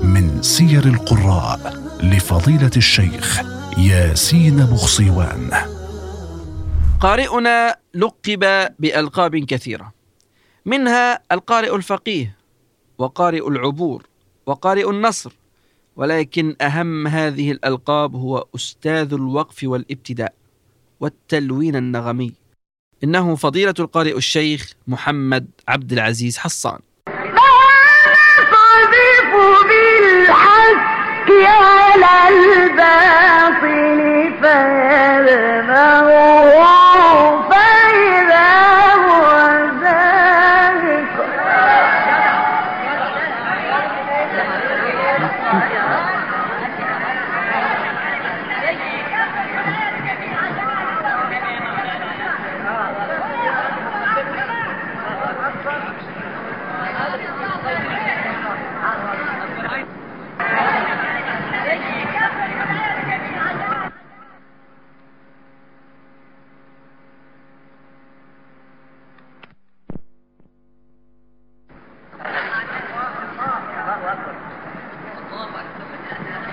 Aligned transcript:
من 0.00 0.42
سير 0.42 0.84
القراء 0.84 1.74
لفضيلة 2.02 2.70
الشيخ 2.76 3.40
ياسين 3.78 4.56
بخصيوان. 4.56 5.50
قارئنا 7.00 7.76
لقب 7.94 8.68
بألقاب 8.78 9.36
كثيرة. 9.36 9.92
منها 10.66 11.20
القارئ 11.32 11.76
الفقيه 11.76 12.36
وقارئ 12.98 13.48
العبور 13.48 14.06
وقارئ 14.46 14.90
النصر 14.90 15.32
ولكن 15.96 16.56
أهم 16.60 17.06
هذه 17.06 17.52
الألقاب 17.52 18.14
هو 18.14 18.46
أستاذ 18.56 19.12
الوقف 19.12 19.64
والابتداء 19.64 20.34
والتلوين 21.00 21.76
النغمي. 21.76 22.32
إنه 23.04 23.34
فضيلة 23.34 23.74
القارئ 23.78 24.16
الشيخ 24.16 24.72
محمد 24.86 25.48
عبد 25.68 25.92
العزيز 25.92 26.38
حصان. 26.38 26.78
على 31.46 32.14
الباطل 32.28 34.00
فيدمغه 34.42 36.27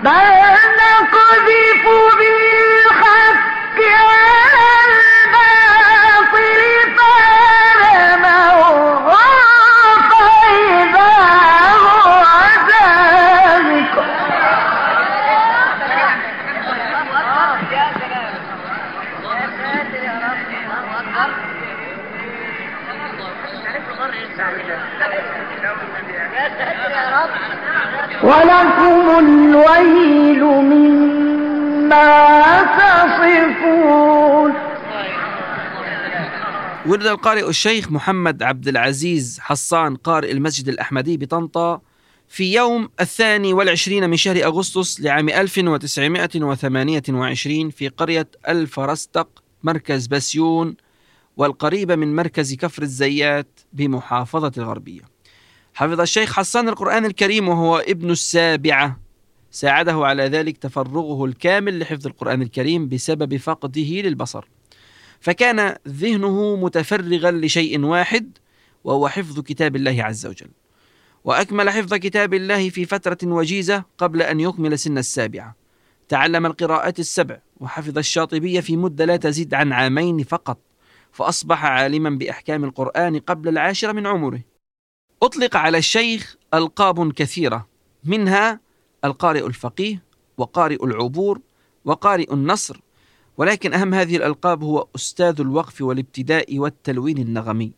بل 0.06 0.12
نقذف 0.78 1.84
بالحق 2.18 3.46
على 3.82 4.16
ولكم 28.22 29.18
الويل 29.18 30.44
مما 30.44 32.06
تصفون. 32.78 34.52
ولد 36.86 37.06
القارئ 37.06 37.48
الشيخ 37.48 37.92
محمد 37.92 38.42
عبد 38.42 38.68
العزيز 38.68 39.38
حصان 39.40 39.96
قارئ 39.96 40.32
المسجد 40.32 40.68
الأحمدي 40.68 41.16
بطنطا 41.16 41.80
في 42.28 42.54
يوم 42.54 42.88
الثاني 43.00 43.52
والعشرين 43.52 44.10
من 44.10 44.16
شهر 44.16 44.44
أغسطس 44.44 45.00
لعام 45.00 45.28
1928 45.28 47.70
في 47.70 47.88
قرية 47.88 48.28
الفرستق 48.48 49.28
مركز 49.62 50.06
بسيون 50.06 50.76
والقريبة 51.36 51.96
من 51.96 52.16
مركز 52.16 52.54
كفر 52.54 52.82
الزيات 52.82 53.60
بمحافظة 53.72 54.52
الغربية. 54.58 55.15
حفظ 55.76 56.00
الشيخ 56.00 56.32
حسان 56.32 56.68
القرآن 56.68 57.04
الكريم 57.04 57.48
وهو 57.48 57.78
ابن 57.78 58.10
السابعة. 58.10 59.00
ساعده 59.50 59.92
على 59.92 60.22
ذلك 60.22 60.56
تفرغه 60.58 61.24
الكامل 61.24 61.78
لحفظ 61.78 62.06
القرآن 62.06 62.42
الكريم 62.42 62.88
بسبب 62.88 63.36
فقده 63.36 63.82
للبصر. 63.82 64.48
فكان 65.20 65.76
ذهنه 65.88 66.56
متفرغا 66.56 67.30
لشيء 67.30 67.84
واحد 67.84 68.38
وهو 68.84 69.08
حفظ 69.08 69.40
كتاب 69.40 69.76
الله 69.76 70.04
عز 70.04 70.26
وجل. 70.26 70.48
وأكمل 71.24 71.70
حفظ 71.70 71.94
كتاب 71.94 72.34
الله 72.34 72.70
في 72.70 72.84
فترة 72.84 73.18
وجيزة 73.24 73.84
قبل 73.98 74.22
أن 74.22 74.40
يكمل 74.40 74.78
سن 74.78 74.98
السابعة. 74.98 75.56
تعلم 76.08 76.46
القراءات 76.46 76.98
السبع 76.98 77.38
وحفظ 77.60 77.98
الشاطبية 77.98 78.60
في 78.60 78.76
مدة 78.76 79.04
لا 79.04 79.16
تزيد 79.16 79.54
عن 79.54 79.72
عامين 79.72 80.22
فقط. 80.22 80.58
فأصبح 81.12 81.64
عالما 81.64 82.10
بأحكام 82.10 82.64
القرآن 82.64 83.18
قبل 83.18 83.48
العاشرة 83.48 83.92
من 83.92 84.06
عمره. 84.06 84.55
أطلق 85.22 85.56
على 85.56 85.78
الشيخ 85.78 86.36
ألقاب 86.54 87.12
كثيرة 87.12 87.66
منها 88.04 88.60
القارئ 89.04 89.46
الفقيه 89.46 90.02
وقارئ 90.38 90.84
العبور 90.84 91.40
وقارئ 91.84 92.32
النصر 92.32 92.80
ولكن 93.36 93.74
أهم 93.74 93.94
هذه 93.94 94.16
الألقاب 94.16 94.62
هو 94.62 94.86
أستاذ 94.96 95.40
الوقف 95.40 95.82
والابتداء 95.82 96.58
والتلوين 96.58 97.18
النغمي. 97.18 97.72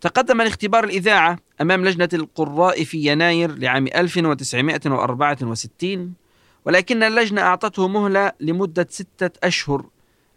تقدم 0.00 0.42
لاختبار 0.42 0.84
الإذاعة 0.84 1.38
أمام 1.60 1.84
لجنة 1.84 2.08
القراء 2.12 2.84
في 2.84 3.06
يناير 3.06 3.58
لعام 3.58 3.86
1964 3.86 6.14
ولكن 6.64 7.02
اللجنة 7.02 7.40
أعطته 7.40 7.88
مهلة 7.88 8.32
لمدة 8.40 8.86
ستة 8.90 9.46
أشهر. 9.46 9.86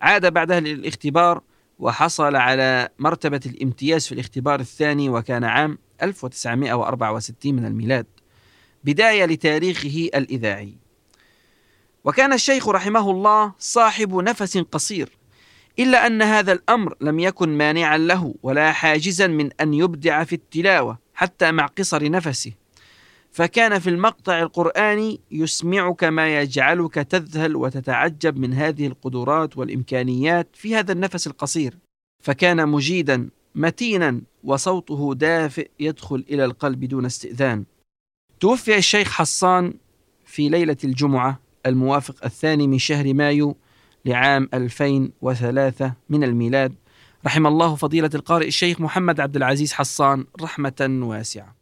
عاد 0.01 0.33
بعدها 0.33 0.59
للاختبار 0.59 1.41
وحصل 1.79 2.35
على 2.35 2.89
مرتبة 2.99 3.41
الامتياز 3.45 4.05
في 4.05 4.11
الاختبار 4.11 4.59
الثاني 4.59 5.09
وكان 5.09 5.43
عام 5.43 5.77
1964 6.03 7.53
من 7.53 7.66
الميلاد 7.66 8.06
بداية 8.83 9.25
لتاريخه 9.25 10.09
الإذاعي. 10.16 10.73
وكان 12.03 12.33
الشيخ 12.33 12.69
رحمه 12.69 13.11
الله 13.11 13.53
صاحب 13.59 14.16
نفس 14.16 14.57
قصير 14.57 15.09
إلا 15.79 16.07
أن 16.07 16.22
هذا 16.22 16.51
الأمر 16.51 16.95
لم 17.01 17.19
يكن 17.19 17.50
مانعا 17.50 17.97
له 17.97 18.35
ولا 18.44 18.72
حاجزا 18.72 19.28
من 19.28 19.50
أن 19.61 19.73
يبدع 19.73 20.23
في 20.23 20.34
التلاوة 20.35 21.00
حتى 21.13 21.51
مع 21.51 21.66
قصر 21.66 22.11
نفسه. 22.11 22.51
فكان 23.31 23.79
في 23.79 23.89
المقطع 23.89 24.39
القرآني 24.39 25.19
يسمعك 25.31 26.03
ما 26.03 26.41
يجعلك 26.41 26.94
تذهل 26.94 27.55
وتتعجب 27.55 28.38
من 28.38 28.53
هذه 28.53 28.88
القدرات 28.88 29.57
والإمكانيات 29.57 30.47
في 30.53 30.75
هذا 30.75 30.91
النفس 30.91 31.28
القصير. 31.28 31.78
فكان 32.23 32.69
مجيدا 32.69 33.29
متينا 33.55 34.22
وصوته 34.45 35.13
دافئ 35.13 35.69
يدخل 35.79 36.25
إلى 36.29 36.45
القلب 36.45 36.85
دون 36.85 37.06
استئذان. 37.06 37.66
توفي 38.39 38.78
الشيخ 38.78 39.11
حصان 39.11 39.73
في 40.25 40.49
ليلة 40.49 40.78
الجمعة 40.84 41.40
الموافق 41.66 42.25
الثاني 42.25 42.67
من 42.67 42.79
شهر 42.79 43.14
مايو 43.14 43.58
لعام 44.05 44.49
2003 44.53 45.93
من 46.09 46.23
الميلاد. 46.23 46.75
رحم 47.25 47.47
الله 47.47 47.75
فضيلة 47.75 48.09
القارئ 48.16 48.47
الشيخ 48.47 48.81
محمد 48.81 49.19
عبد 49.19 49.35
العزيز 49.35 49.73
حصان 49.73 50.25
رحمة 50.41 50.99
واسعة. 51.02 51.55